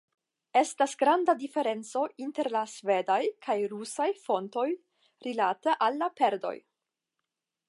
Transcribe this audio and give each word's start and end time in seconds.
Estas 0.61 0.95
granda 1.01 1.35
diferenco 1.43 2.01
inter 2.25 2.49
la 2.57 2.63
svedaj 2.73 3.19
kaj 3.49 3.59
rusaj 3.75 4.11
fontoj 4.25 4.67
rilate 5.29 5.81
al 5.89 6.03
la 6.05 6.13
perdoj. 6.23 6.57